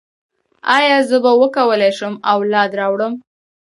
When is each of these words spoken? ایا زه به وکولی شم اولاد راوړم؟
ایا 0.77 0.97
زه 1.09 1.17
به 1.23 1.31
وکولی 1.41 1.91
شم 1.97 2.13
اولاد 2.33 2.71
راوړم؟ 2.79 3.13